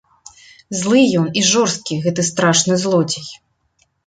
[0.79, 3.29] Злы ён і жорсткі, гэты страшны злодзей.